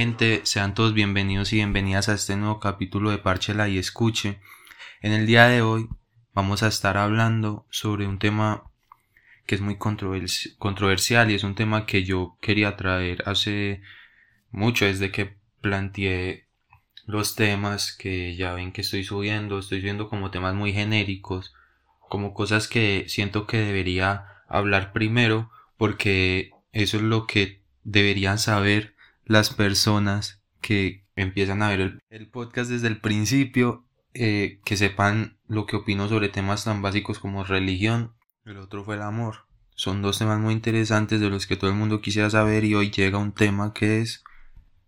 [0.00, 0.40] gente?
[0.44, 4.40] Sean todos bienvenidos y bienvenidas a este nuevo capítulo de Parchela y Escuche.
[5.02, 5.90] En el día de hoy
[6.32, 8.64] vamos a estar hablando sobre un tema
[9.44, 13.82] que es muy controversial y es un tema que yo quería traer hace
[14.50, 16.46] mucho desde que planteé
[17.04, 21.54] los temas que ya ven que estoy subiendo, estoy subiendo como temas muy genéricos,
[22.08, 28.94] como cosas que siento que debería hablar primero porque eso es lo que deberían saber
[29.30, 35.66] las personas que empiezan a ver el, podcast desde el principio, eh, que sepan lo
[35.66, 38.12] que opino sobre temas tan básicos como religión.
[38.44, 39.46] El otro fue el amor.
[39.76, 42.90] Son dos temas muy interesantes de los que todo el mundo quisiera saber y hoy
[42.90, 44.24] llega un tema que es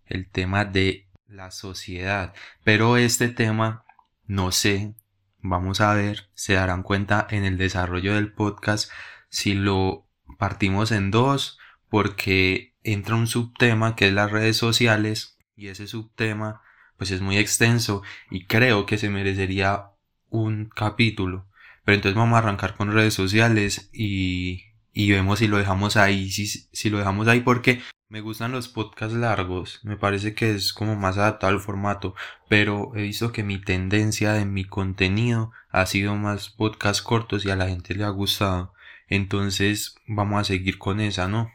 [0.07, 2.33] el tema de la sociedad.
[2.65, 3.85] Pero este tema,
[4.25, 4.93] no sé,
[5.39, 8.91] vamos a ver, se darán cuenta en el desarrollo del podcast
[9.29, 10.05] si lo
[10.37, 16.61] partimos en dos porque entra un subtema que es las redes sociales y ese subtema
[16.97, 19.87] pues es muy extenso y creo que se merecería
[20.29, 21.47] un capítulo.
[21.85, 26.29] Pero entonces vamos a arrancar con redes sociales y, y vemos si lo dejamos ahí,
[26.31, 30.71] si, si lo dejamos ahí porque me gustan los podcasts largos, me parece que es
[30.71, 32.13] como más adaptado al formato,
[32.47, 37.49] pero he visto que mi tendencia en mi contenido ha sido más podcasts cortos y
[37.49, 38.73] a la gente le ha gustado.
[39.07, 41.51] Entonces vamos a seguir con esa, ¿no?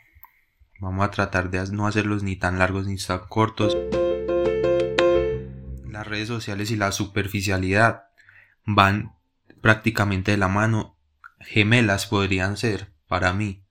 [0.81, 3.77] Vamos a tratar de no hacerlos ni tan largos ni tan cortos.
[5.85, 8.05] Las redes sociales y la superficialidad
[8.65, 9.17] van
[9.61, 10.97] prácticamente de la mano.
[11.41, 13.65] Gemelas podrían ser para mí.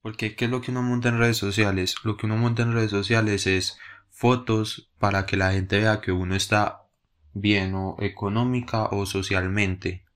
[0.00, 1.96] Porque ¿qué es lo que uno monta en redes sociales?
[2.04, 3.76] Lo que uno monta en redes sociales es
[4.08, 6.84] fotos para que la gente vea que uno está
[7.32, 10.07] bien o económica o socialmente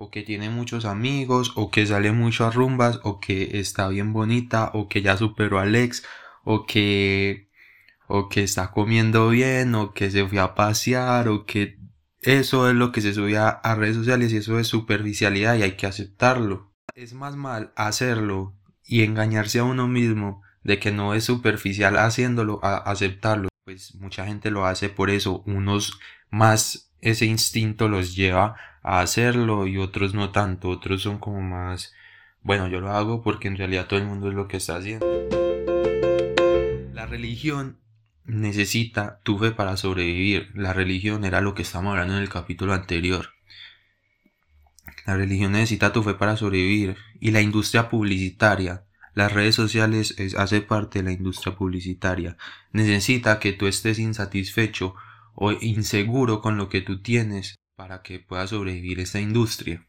[0.00, 4.12] o que tiene muchos amigos, o que sale mucho a rumbas, o que está bien
[4.12, 6.04] bonita, o que ya superó al ex,
[6.44, 7.48] o que,
[8.06, 11.80] o que está comiendo bien, o que se fue a pasear, o que
[12.22, 15.72] eso es lo que se sube a, redes sociales y eso es superficialidad y hay
[15.72, 16.72] que aceptarlo.
[16.94, 18.54] Es más mal hacerlo
[18.84, 23.48] y engañarse a uno mismo de que no es superficial haciéndolo a aceptarlo.
[23.64, 25.98] Pues mucha gente lo hace por eso, unos
[26.30, 31.94] más ese instinto los lleva a hacerlo y otros no tanto, otros son como más,
[32.42, 35.06] bueno, yo lo hago porque en realidad todo el mundo es lo que está haciendo.
[36.94, 37.78] La religión
[38.24, 40.50] necesita tu fe para sobrevivir.
[40.54, 43.30] La religión era lo que estábamos hablando en el capítulo anterior.
[45.06, 48.84] La religión necesita tu fe para sobrevivir y la industria publicitaria,
[49.18, 52.36] las redes sociales hace parte de la industria publicitaria.
[52.70, 54.94] Necesita que tú estés insatisfecho
[55.40, 59.86] o inseguro con lo que tú tienes para que pueda sobrevivir esta industria.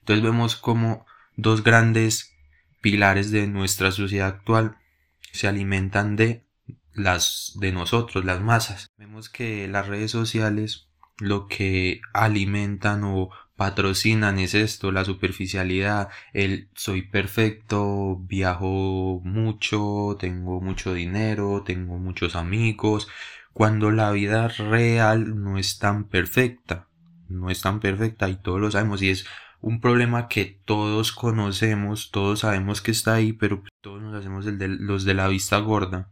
[0.00, 2.34] Entonces vemos como dos grandes
[2.82, 4.76] pilares de nuestra sociedad actual
[5.32, 6.44] se alimentan de
[6.92, 8.90] las de nosotros, las masas.
[8.98, 10.88] Vemos que las redes sociales
[11.18, 20.60] lo que alimentan o patrocinan es esto, la superficialidad, el soy perfecto, viajo mucho, tengo
[20.60, 23.08] mucho dinero, tengo muchos amigos,
[23.56, 26.86] cuando la vida real no es tan perfecta
[27.28, 29.26] no es tan perfecta y todos lo sabemos y es
[29.60, 34.58] un problema que todos conocemos, todos sabemos que está ahí, pero todos nos hacemos el
[34.58, 36.10] de, los de la vista gorda.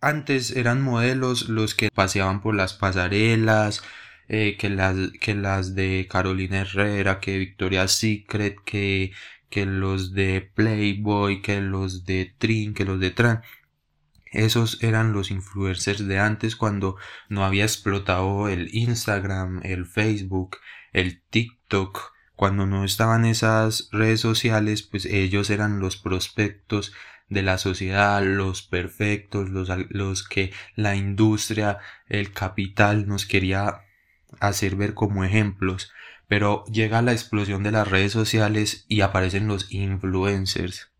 [0.00, 3.82] Antes eran modelos los que paseaban por las pasarelas,
[4.28, 9.12] eh, que, las, que las de Carolina Herrera, que Victoria's Secret, que,
[9.50, 13.42] que los de Playboy, que los de Trin, que los de Tran.
[14.36, 16.96] Esos eran los influencers de antes cuando
[17.30, 20.58] no había explotado el Instagram, el Facebook,
[20.92, 22.12] el TikTok.
[22.34, 26.92] Cuando no estaban esas redes sociales, pues ellos eran los prospectos
[27.30, 33.84] de la sociedad, los perfectos, los, los que la industria, el capital nos quería
[34.38, 35.92] hacer ver como ejemplos.
[36.28, 40.90] Pero llega la explosión de las redes sociales y aparecen los influencers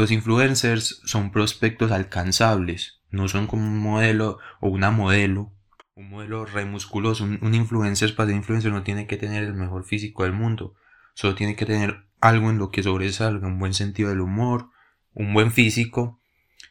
[0.00, 5.52] los influencers son prospectos alcanzables, no son como un modelo o una modelo,
[5.94, 7.24] un modelo remusculoso.
[7.24, 10.74] Un, un influencer para ser influencer no tiene que tener el mejor físico del mundo,
[11.12, 14.70] solo tiene que tener algo en lo que sobresalga, un buen sentido del humor,
[15.12, 16.22] un buen físico,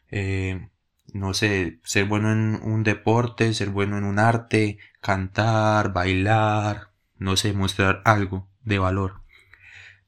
[0.09, 0.67] eh,
[1.13, 7.37] no sé, ser bueno en un deporte, ser bueno en un arte, cantar, bailar, no
[7.37, 9.21] sé, mostrar algo de valor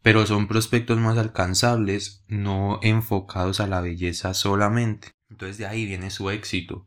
[0.01, 5.09] pero son prospectos más alcanzables, no enfocados a la belleza solamente.
[5.29, 6.85] Entonces de ahí viene su éxito,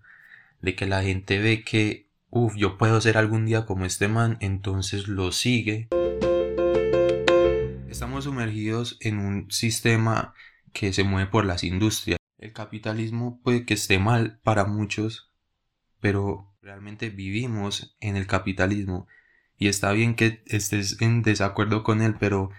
[0.61, 4.37] de que la gente ve que, uff, yo puedo ser algún día como este man,
[4.40, 5.88] entonces lo sigue.
[7.88, 10.34] Estamos sumergidos en un sistema
[10.72, 12.19] que se mueve por las industrias.
[12.38, 15.31] El capitalismo puede que esté mal para muchos,
[16.00, 19.06] pero realmente vivimos en el capitalismo
[19.56, 22.50] y está bien que estés en desacuerdo con él, pero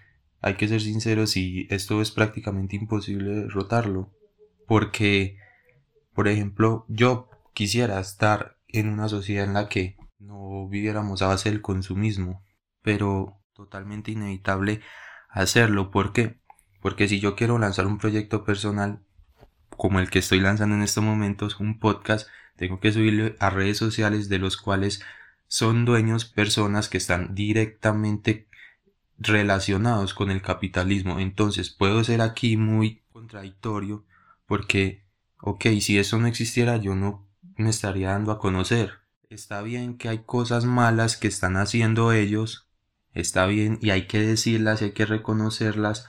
[0.45, 4.11] hay que ser sinceros y esto es prácticamente imposible derrotarlo.
[4.67, 5.39] Porque,
[6.13, 11.49] por ejemplo, yo quisiera estar en una sociedad en la que no viviéramos a base
[11.49, 12.43] del consumismo,
[12.83, 14.81] pero totalmente inevitable
[15.29, 15.89] hacerlo.
[15.89, 16.37] ¿Por qué?
[16.79, 19.01] Porque si yo quiero lanzar un proyecto personal
[19.71, 23.79] como el que estoy lanzando en estos momentos, un podcast, tengo que subirlo a redes
[23.79, 25.01] sociales de los cuales
[25.47, 28.44] son dueños personas que están directamente
[29.17, 31.19] relacionados con el capitalismo.
[31.19, 34.05] Entonces puedo ser aquí muy contradictorio
[34.45, 35.05] porque,
[35.41, 38.93] ok, si eso no existiera yo no me estaría dando a conocer.
[39.29, 42.69] Está bien que hay cosas malas que están haciendo ellos,
[43.13, 46.07] está bien y hay que decirlas hay que reconocerlas,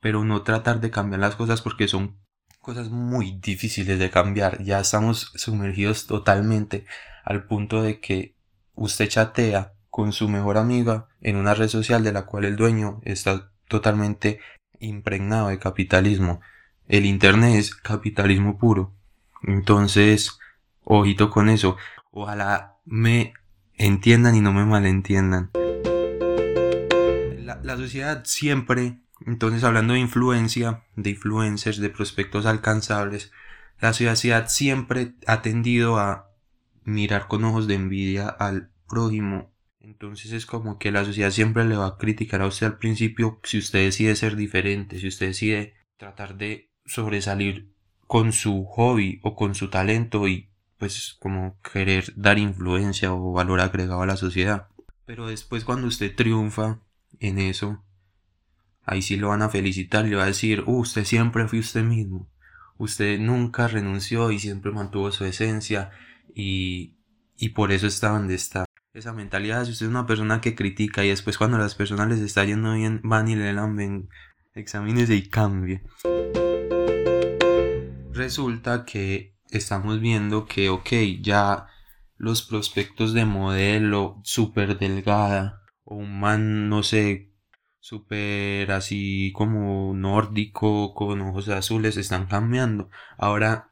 [0.00, 2.18] pero no tratar de cambiar las cosas porque son
[2.60, 4.62] cosas muy difíciles de cambiar.
[4.62, 6.86] Ya estamos sumergidos totalmente
[7.24, 8.36] al punto de que
[8.74, 13.00] usted chatea con su mejor amiga en una red social de la cual el dueño
[13.04, 14.40] está totalmente
[14.80, 16.40] impregnado de capitalismo.
[16.86, 18.92] El Internet es capitalismo puro.
[19.42, 20.38] Entonces,
[20.84, 21.76] ojito con eso.
[22.10, 23.34] Ojalá me
[23.74, 25.50] entiendan y no me malentiendan.
[27.62, 33.32] La, sociedad siempre, entonces hablando de influencia, de influencers, de prospectos alcanzables,
[33.80, 36.30] la sociedad siempre ha tendido a
[36.84, 39.50] mirar con ojos de envidia al prójimo.
[39.80, 43.40] Entonces es como que la sociedad siempre le va a criticar a usted al principio
[43.44, 47.72] si usted decide ser diferente, si usted decide tratar de sobresalir
[48.06, 50.48] con su hobby o con su talento y
[50.78, 54.68] pues como querer dar influencia o valor agregado a la sociedad.
[55.04, 56.80] Pero después cuando usted triunfa
[57.20, 57.84] en eso,
[58.84, 61.82] ahí sí lo van a felicitar le va a decir, uh, usted siempre fue usted
[61.82, 62.28] mismo,
[62.78, 65.90] usted nunca renunció y siempre mantuvo su esencia
[66.34, 66.96] y,
[67.36, 68.67] y por eso está donde está
[68.98, 69.64] esa mentalidad.
[69.64, 72.74] Si usted es una persona que critica y después cuando las personas les está yendo
[72.74, 74.08] bien, van y le ven,
[74.54, 75.82] examínese y cambie.
[78.12, 80.90] Resulta que estamos viendo que, ok,
[81.20, 81.66] ya
[82.16, 87.32] los prospectos de modelo súper delgada o un man, no sé,
[87.78, 92.90] súper así como nórdico con ojos azules están cambiando.
[93.16, 93.70] Ahora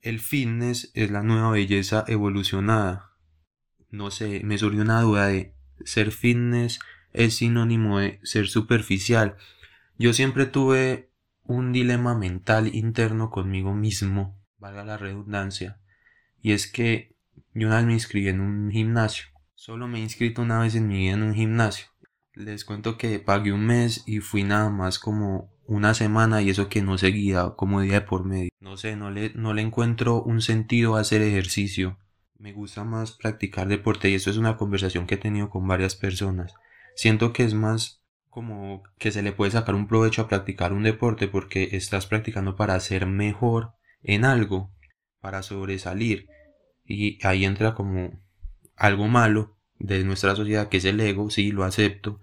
[0.00, 3.15] el fitness es la nueva belleza evolucionada
[3.96, 5.54] no sé, me surgió una duda de
[5.84, 6.78] ser fitness
[7.12, 9.36] es sinónimo de ser superficial.
[9.98, 11.10] Yo siempre tuve
[11.44, 15.80] un dilema mental interno conmigo mismo, valga la redundancia,
[16.42, 17.16] y es que
[17.54, 19.26] yo una vez me inscribí en un gimnasio.
[19.54, 21.86] Solo me he inscrito una vez en mi vida en un gimnasio.
[22.34, 26.68] Les cuento que pagué un mes y fui nada más como una semana y eso
[26.68, 28.50] que no seguía como día por medio.
[28.60, 31.98] No sé, no le, no le encuentro un sentido a hacer ejercicio.
[32.38, 35.96] Me gusta más practicar deporte y esto es una conversación que he tenido con varias
[35.96, 36.54] personas.
[36.94, 40.82] Siento que es más como que se le puede sacar un provecho a practicar un
[40.82, 43.72] deporte porque estás practicando para ser mejor
[44.02, 44.70] en algo,
[45.20, 46.28] para sobresalir.
[46.84, 48.20] Y ahí entra como
[48.76, 52.20] algo malo de nuestra sociedad que es el ego, sí, lo acepto,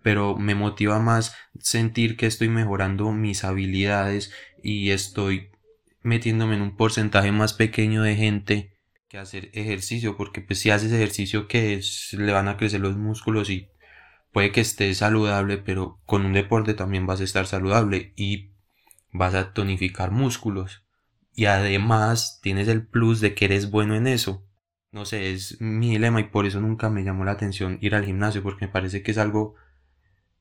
[0.00, 5.50] pero me motiva más sentir que estoy mejorando mis habilidades y estoy
[6.02, 8.75] metiéndome en un porcentaje más pequeño de gente
[9.08, 11.80] que hacer ejercicio, porque pues si haces ejercicio que
[12.12, 13.68] le van a crecer los músculos y
[14.32, 18.50] puede que estés saludable, pero con un deporte también vas a estar saludable y
[19.12, 20.84] vas a tonificar músculos.
[21.34, 24.44] Y además tienes el plus de que eres bueno en eso.
[24.90, 28.06] No sé, es mi dilema y por eso nunca me llamó la atención ir al
[28.06, 29.54] gimnasio, porque me parece que es algo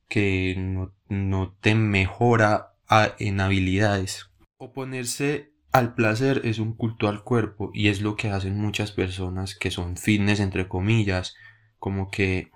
[0.08, 2.74] que no, no te mejora
[3.20, 4.30] en habilidades.
[4.58, 9.56] Oponerse al placer es un culto al cuerpo y es lo que hacen muchas personas
[9.56, 11.36] que son fitness entre comillas,
[11.80, 12.50] como que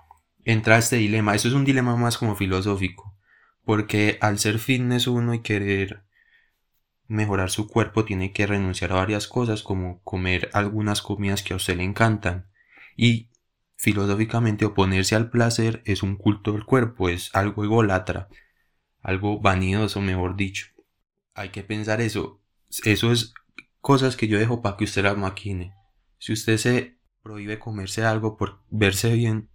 [0.45, 3.17] entra este dilema, eso es un dilema más como filosófico,
[3.65, 6.05] porque al ser fitness uno y querer
[7.09, 11.57] mejorar su cuerpo tiene que renunciar a varias cosas como comer algunas comidas que a
[11.57, 12.49] usted le encantan.
[12.95, 13.31] Y
[13.75, 18.29] filosóficamente oponerse al placer es un culto del cuerpo, es algo ególatra,
[19.01, 20.67] algo vanidoso mejor dicho.
[21.33, 22.38] Hay que pensar eso,
[22.83, 23.33] eso es
[23.81, 25.73] cosas que yo dejo para que usted las maquine.
[26.17, 29.49] Si usted se prohíbe comerse algo por verse bien,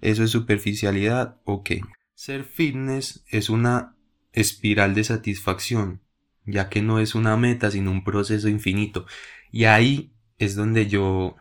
[0.00, 1.80] eso es superficialidad o qué.
[2.14, 3.96] Ser fitness es una
[4.32, 6.02] espiral de satisfacción,
[6.44, 9.06] ya que no es una meta, sino un proceso infinito.
[9.50, 11.36] Y ahí es donde yo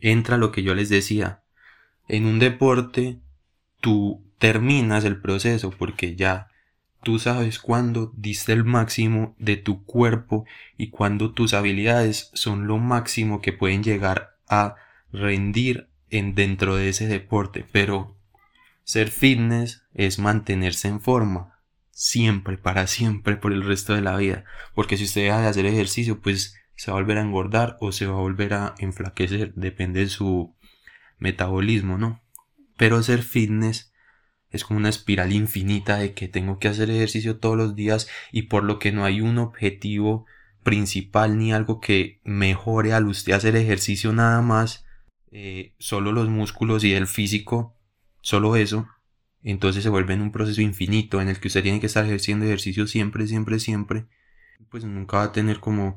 [0.00, 1.42] entra lo que yo les decía.
[2.08, 3.20] En un deporte
[3.80, 6.48] tú terminas el proceso porque ya
[7.04, 10.44] tú sabes cuándo diste el máximo de tu cuerpo
[10.76, 14.74] y cuándo tus habilidades son lo máximo que pueden llegar a
[15.12, 18.16] rendir en dentro de ese deporte, pero
[18.82, 24.44] ser fitness es mantenerse en forma siempre, para siempre, por el resto de la vida,
[24.74, 27.92] porque si usted deja de hacer ejercicio, pues se va a volver a engordar o
[27.92, 30.54] se va a volver a enflaquecer, depende de su
[31.18, 32.20] metabolismo, ¿no?
[32.76, 33.93] Pero ser fitness
[34.54, 38.42] es como una espiral infinita de que tengo que hacer ejercicio todos los días y
[38.42, 40.26] por lo que no hay un objetivo
[40.62, 44.86] principal ni algo que mejore al usted hacer ejercicio nada más,
[45.32, 47.76] eh, solo los músculos y el físico,
[48.20, 48.88] solo eso,
[49.42, 52.46] entonces se vuelve en un proceso infinito en el que usted tiene que estar ejerciendo
[52.46, 54.06] ejercicio siempre, siempre, siempre,
[54.70, 55.96] pues nunca va a tener como,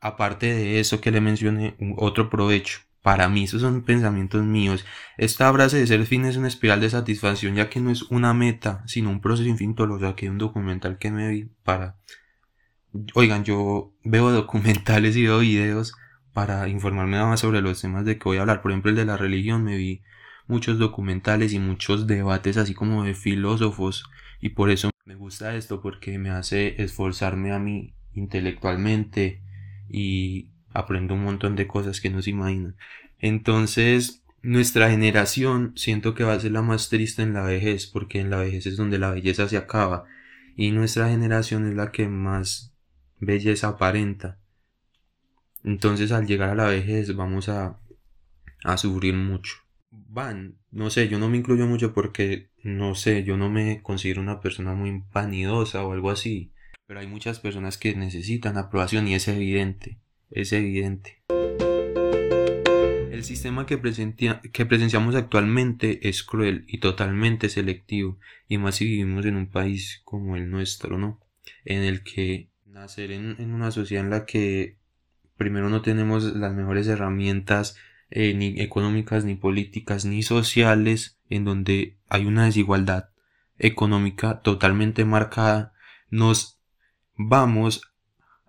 [0.00, 2.80] aparte de eso que le mencioné, otro provecho.
[3.02, 4.84] Para mí, esos son pensamientos míos.
[5.18, 8.32] Esta frase de ser fin es una espiral de satisfacción, ya que no es una
[8.32, 9.86] meta, sino un proceso infinito.
[9.86, 11.96] Lo saqué de un documental que me vi para.
[13.14, 15.94] Oigan, yo veo documentales y veo videos
[16.32, 18.62] para informarme más sobre los temas de que voy a hablar.
[18.62, 20.02] Por ejemplo, el de la religión, me vi
[20.46, 24.04] muchos documentales y muchos debates así como de filósofos.
[24.40, 29.42] Y por eso me gusta esto, porque me hace esforzarme a mí intelectualmente
[29.88, 32.76] y aprendo un montón de cosas que no se imaginan.
[33.18, 38.20] Entonces, nuestra generación siento que va a ser la más triste en la vejez, porque
[38.20, 40.04] en la vejez es donde la belleza se acaba.
[40.56, 42.74] Y nuestra generación es la que más
[43.20, 44.38] belleza aparenta.
[45.64, 47.78] Entonces, al llegar a la vejez, vamos a,
[48.64, 49.54] a sufrir mucho.
[49.90, 54.20] Van, no sé, yo no me incluyo mucho porque, no sé, yo no me considero
[54.20, 56.52] una persona muy vanidosa o algo así.
[56.86, 60.01] Pero hay muchas personas que necesitan aprobación y es evidente
[60.34, 61.22] es evidente.
[63.10, 63.80] El sistema que,
[64.52, 70.02] que presenciamos actualmente es cruel y totalmente selectivo, y más si vivimos en un país
[70.04, 71.20] como el nuestro, ¿no?
[71.64, 74.78] En el que nacer en, una sociedad en la que
[75.36, 77.76] primero no tenemos las mejores herramientas
[78.10, 83.10] eh, ni económicas, ni políticas, ni sociales, en donde hay una desigualdad
[83.58, 85.74] económica totalmente marcada,
[86.10, 86.60] nos
[87.16, 87.91] vamos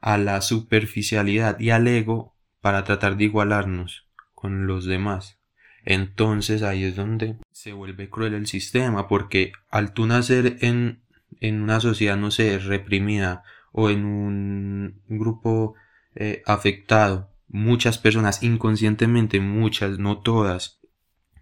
[0.03, 4.05] a la superficialidad y al ego para tratar de igualarnos
[4.35, 5.39] con los demás.
[5.85, 11.03] Entonces ahí es donde se vuelve cruel el sistema, porque al tú nacer en,
[11.39, 15.75] en una sociedad, no sé, reprimida o en un grupo
[16.15, 20.81] eh, afectado, muchas personas inconscientemente, muchas, no todas,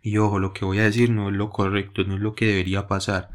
[0.03, 2.45] y ojo, lo que voy a decir no es lo correcto, no es lo que
[2.45, 3.31] debería pasar.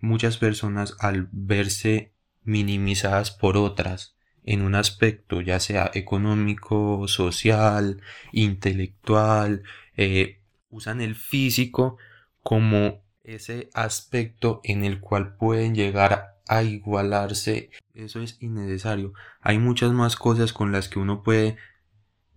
[0.00, 4.15] Muchas personas al verse minimizadas por otras,
[4.46, 8.00] en un aspecto ya sea económico, social,
[8.32, 9.64] intelectual,
[9.96, 11.98] eh, usan el físico
[12.42, 17.70] como ese aspecto en el cual pueden llegar a igualarse.
[17.92, 19.12] Eso es innecesario.
[19.40, 21.56] Hay muchas más cosas con las que uno puede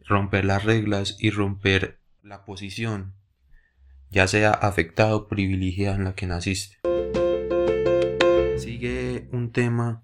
[0.04, 3.14] romper las reglas y romper la posición,
[4.10, 6.78] ya sea afectado o privilegiado en la que naciste.
[8.58, 10.04] Sigue un tema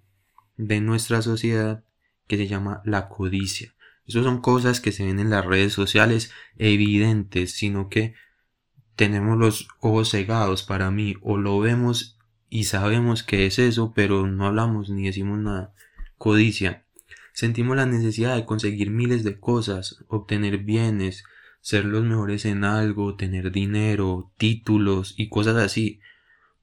[0.58, 1.84] de nuestra sociedad
[2.28, 3.74] que se llama la codicia.
[4.08, 8.14] Esas son cosas que se ven en las redes sociales evidentes, sino que
[8.96, 12.18] tenemos los ojos cegados para mí, o lo vemos
[12.50, 15.74] y sabemos que es eso, pero no hablamos ni decimos nada.
[16.18, 16.86] Codicia.
[17.34, 21.26] Sentimos la necesidad de conseguir miles de cosas, obtener bienes,
[21.60, 26.00] ser los mejores en algo, tener dinero, títulos y cosas así,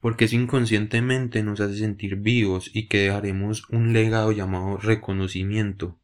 [0.03, 5.97] porque eso inconscientemente nos hace sentir vivos y que dejaremos un legado llamado reconocimiento.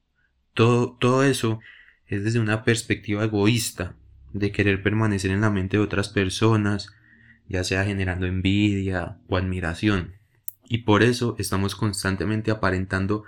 [0.53, 1.59] Todo, todo eso
[2.07, 3.97] es desde una perspectiva egoísta,
[4.31, 6.95] de querer permanecer en la mente de otras personas,
[7.49, 10.13] ya sea generando envidia o admiración.
[10.69, 13.25] Y por eso estamos constantemente aparentando,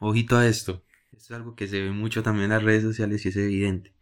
[0.00, 0.82] ojito a esto,
[1.14, 3.92] es algo que se ve mucho también en las redes sociales y es evidente.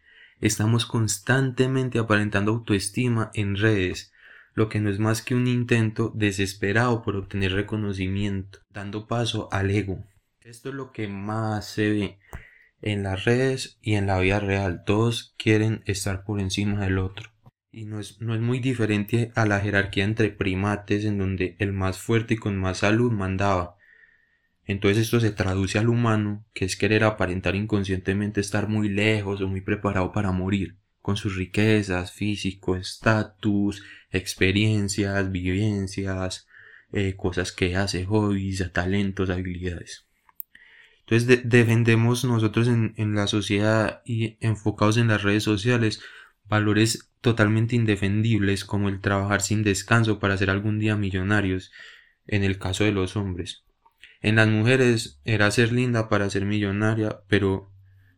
[0.40, 4.12] Estamos constantemente aparentando autoestima en redes,
[4.54, 9.70] lo que no es más que un intento desesperado por obtener reconocimiento, dando paso al
[9.70, 10.04] ego.
[10.40, 12.18] Esto es lo que más se ve
[12.80, 14.84] en las redes y en la vida real.
[14.84, 17.30] Todos quieren estar por encima del otro.
[17.72, 21.72] Y no es, no es muy diferente a la jerarquía entre primates en donde el
[21.72, 23.76] más fuerte y con más salud mandaba.
[24.66, 29.48] Entonces esto se traduce al humano, que es querer aparentar inconscientemente estar muy lejos o
[29.48, 33.82] muy preparado para morir con sus riquezas, físico, estatus,
[34.14, 36.46] experiencias, vivencias,
[36.92, 40.06] eh, cosas que hace, hobbies, talentos, habilidades.
[41.00, 46.00] Entonces defendemos nosotros en, en la sociedad y enfocados en las redes sociales
[46.44, 51.72] valores totalmente indefendibles como el trabajar sin descanso para ser algún día millonarios.
[52.26, 53.64] en el caso de los hombres.
[54.22, 57.70] En las mujeres era ser linda para ser millonaria, pero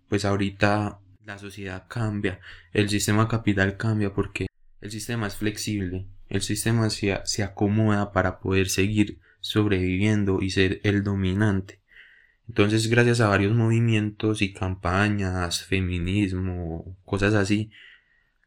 [0.09, 2.39] pues ahorita la sociedad cambia,
[2.73, 4.46] el sistema capital cambia porque
[4.87, 10.81] el sistema es flexible, el sistema se, se acomoda para poder seguir sobreviviendo y ser
[10.85, 11.81] el dominante.
[12.49, 17.71] Entonces, gracias a varios movimientos y campañas, feminismo, cosas así,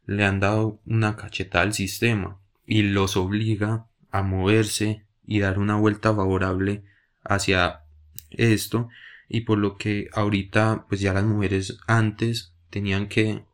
[0.06, 5.76] le han dado una cachetada al sistema y los obliga a moverse y dar una
[5.76, 6.84] vuelta favorable
[7.22, 7.82] hacia
[8.30, 8.88] esto
[9.28, 13.44] y por lo que ahorita pues ya las mujeres antes tenían que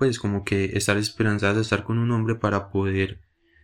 [0.00, 3.20] pues como que estar esperanzadas de estar con un hombre para poder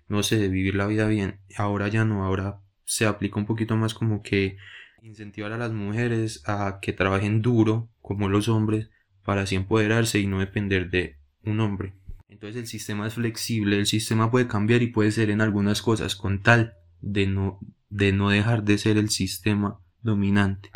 [0.06, 3.94] no sé vivir la vida bien ahora ya no ahora se aplica un poquito más
[3.94, 4.58] como que
[5.00, 8.90] incentivar a las mujeres a que trabajen duro como los hombres
[9.24, 11.94] para así empoderarse y no depender de un hombre.
[12.28, 16.16] Entonces el sistema es flexible, el sistema puede cambiar y puede ser en algunas cosas
[16.16, 20.70] con tal de no, de no dejar de ser el sistema dominante.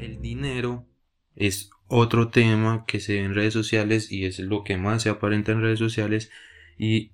[0.00, 0.86] El dinero
[1.34, 5.08] es otro tema que se ve en redes sociales y es lo que más se
[5.08, 6.30] aparenta en redes sociales
[6.78, 7.12] y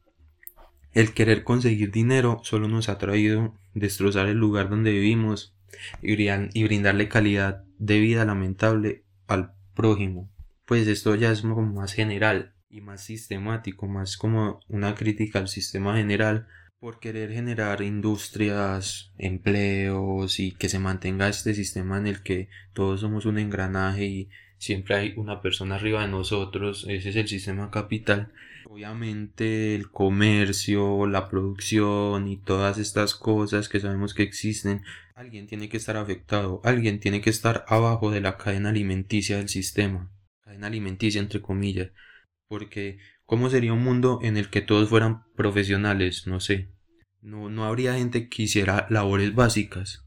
[0.93, 5.55] el querer conseguir dinero solo nos ha traído destrozar el lugar donde vivimos
[6.03, 10.31] y brindarle calidad de vida lamentable al prójimo.
[10.67, 15.49] Pues esto ya es como más general y más sistemático, más como una crítica al
[15.49, 16.47] sistema general
[16.79, 23.01] por querer generar industrias, empleos y que se mantenga este sistema en el que todos
[23.01, 24.31] somos un engranaje y
[24.63, 28.33] siempre hay una persona arriba de nosotros, ese es el sistema capital
[28.73, 34.83] Obviamente el comercio, la producción y todas estas cosas que sabemos que existen,
[35.15, 39.51] alguien tiene que estar afectado, alguien tiene que estar abajo de la cadena alimenticia del
[39.51, 41.91] sistema, cadena alimenticia entre comillas,
[42.49, 46.27] porque ¿cómo sería un mundo en el que todos fueran profesionales?
[46.27, 46.71] No sé.
[47.21, 50.07] No, no habría gente que hiciera labores básicas.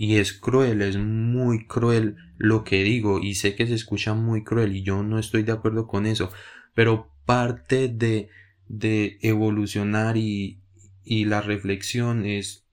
[0.00, 4.44] Y es cruel, es muy cruel lo que digo y sé que se escucha muy
[4.44, 6.30] cruel y yo no estoy de acuerdo con eso,
[6.72, 8.28] pero parte de,
[8.68, 10.60] de evolucionar y,
[11.02, 12.64] y la reflexión es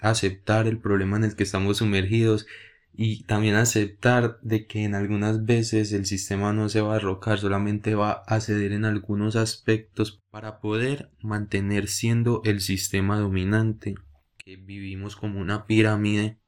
[0.00, 2.44] aceptar el problema en el que estamos sumergidos
[2.92, 7.38] y también aceptar de que en algunas veces el sistema no se va a derrocar,
[7.38, 13.94] solamente va a ceder en algunos aspectos para poder mantener siendo el sistema dominante,
[14.38, 16.40] que vivimos como una pirámide,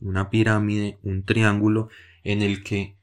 [0.00, 1.88] una pirámide, un triángulo
[2.24, 2.98] en el que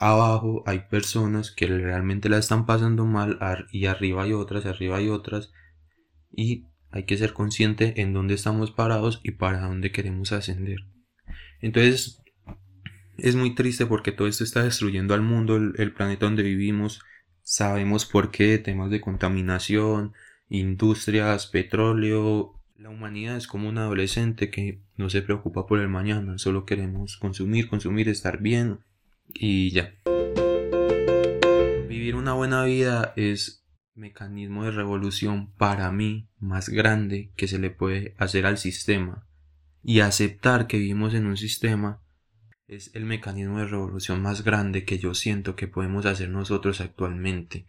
[0.00, 3.38] abajo hay personas que realmente la están pasando mal
[3.70, 5.52] y arriba hay otras, arriba hay otras
[6.30, 10.78] y hay que ser consciente en dónde estamos parados y para dónde queremos ascender.
[11.60, 12.22] Entonces
[13.16, 17.00] es muy triste porque todo esto está destruyendo al mundo, el, planeta donde vivimos.
[17.42, 20.12] Sabemos por qué, temas de contaminación,
[20.48, 22.61] industrias, petróleo.
[22.82, 27.16] La humanidad es como un adolescente que no se preocupa por el mañana, solo queremos
[27.16, 28.80] consumir, consumir, estar bien
[29.28, 29.94] y ya.
[31.88, 33.64] Vivir una buena vida es
[33.94, 39.28] mecanismo de revolución para mí más grande que se le puede hacer al sistema
[39.84, 42.02] y aceptar que vivimos en un sistema
[42.66, 47.64] es el mecanismo de revolución más grande que yo siento que podemos hacer nosotros actualmente.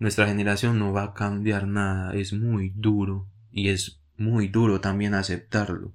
[0.00, 5.14] Nuestra generación no va a cambiar nada, es muy duro y es muy duro también
[5.14, 5.92] aceptarlo.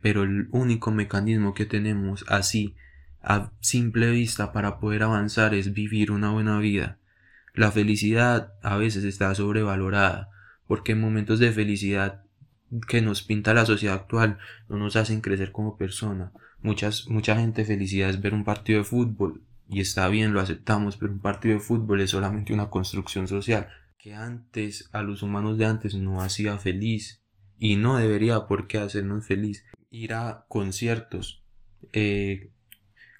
[0.00, 2.74] Pero el único mecanismo que tenemos así
[3.22, 6.98] a simple vista para poder avanzar es vivir una buena vida.
[7.54, 10.30] La felicidad a veces está sobrevalorada,
[10.66, 12.24] porque en momentos de felicidad
[12.88, 16.32] que nos pinta la sociedad actual no nos hacen crecer como persona.
[16.62, 20.96] Muchas, mucha gente felicidad es ver un partido de fútbol, y está bien, lo aceptamos,
[20.96, 25.58] pero un partido de fútbol es solamente una construcción social que antes a los humanos
[25.58, 27.20] de antes no hacía feliz
[27.58, 29.64] y no debería por qué hacernos feliz.
[29.90, 31.42] Ir a conciertos,
[31.92, 32.52] eh,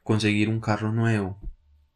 [0.05, 1.41] conseguir un carro nuevo,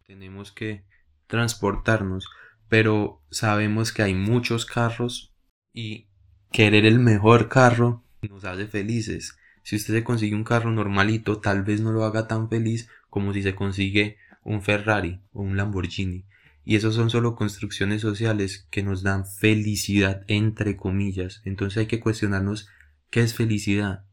[0.07, 0.85] tenemos que
[1.29, 2.29] transportarnos,
[2.69, 5.33] pero sabemos que hay muchos carros
[5.73, 6.09] y
[6.51, 9.39] querer el mejor carro nos hace felices.
[9.63, 13.33] Si usted se consigue un carro normalito, tal vez no lo haga tan feliz como
[13.33, 16.25] si se consigue un Ferrari o un Lamborghini.
[16.65, 21.43] Y esos son solo construcciones sociales que nos dan felicidad entre comillas.
[21.45, 22.69] Entonces hay que cuestionarnos
[23.11, 24.05] qué es felicidad.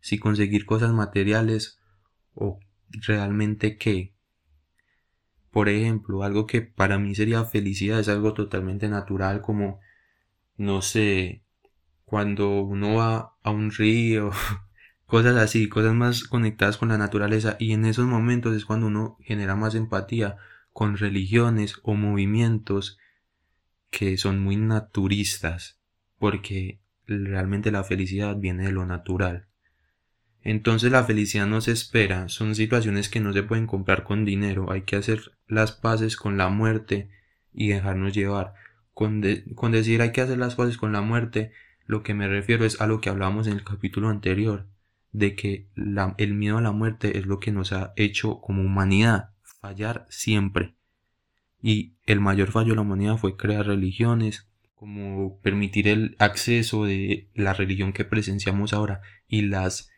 [0.00, 1.80] Si conseguir cosas materiales
[2.34, 2.58] o
[2.90, 4.14] realmente qué.
[5.50, 9.80] Por ejemplo, algo que para mí sería felicidad es algo totalmente natural como,
[10.56, 11.44] no sé,
[12.04, 14.30] cuando uno va a un río,
[15.06, 19.18] cosas así, cosas más conectadas con la naturaleza y en esos momentos es cuando uno
[19.20, 20.38] genera más empatía
[20.72, 22.98] con religiones o movimientos
[23.90, 25.78] que son muy naturistas
[26.18, 29.46] porque realmente la felicidad viene de lo natural.
[30.40, 34.72] Entonces la felicidad no se espera, son situaciones que no se pueden comprar con dinero,
[34.72, 37.10] hay que hacer las paces con la muerte
[37.52, 38.54] y dejarnos llevar.
[38.94, 41.52] Con, decir hay que hacer las paces con la muerte,
[41.86, 44.66] lo que me refiero es a lo que hablábamos en el capítulo anterior,
[45.12, 45.68] de que
[46.18, 49.31] el miedo a la muerte es lo que nos ha hecho como humanidad
[49.62, 50.74] fallar siempre.
[51.62, 57.30] Y el mayor fallo de la humanidad fue crear religiones, como permitir el acceso de
[57.34, 59.90] la religión que presenciamos ahora y las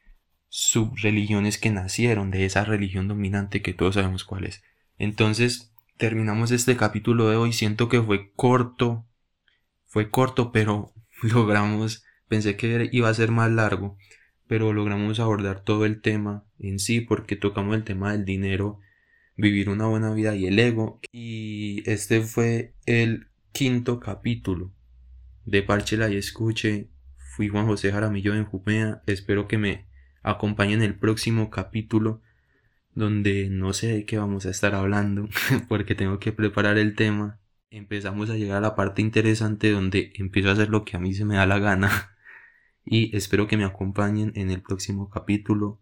[0.50, 4.62] subreligiones que nacieron de esa religión dominante que todos sabemos cuál es.
[4.98, 7.54] Entonces, terminamos este capítulo de hoy.
[7.54, 9.06] Siento que fue corto,
[9.86, 13.96] fue corto, pero logramos, pensé que iba a ser más largo,
[14.46, 18.80] pero logramos abordar todo el tema en sí porque tocamos el tema del dinero,
[19.36, 21.00] vivir una buena vida y el ego.
[21.12, 24.72] Y este fue el quinto capítulo
[25.44, 26.88] de Parchela y Escuche.
[27.16, 29.02] Fui Juan José Jaramillo en Jumea.
[29.06, 29.86] Espero que me
[30.22, 32.22] acompañen en el próximo capítulo
[32.94, 35.28] donde no sé de qué vamos a estar hablando
[35.68, 37.40] porque tengo que preparar el tema.
[37.70, 41.12] Empezamos a llegar a la parte interesante donde empiezo a hacer lo que a mí
[41.12, 42.16] se me da la gana
[42.84, 45.78] y espero que me acompañen en el próximo capítulo.